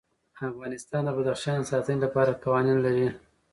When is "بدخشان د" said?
1.17-1.65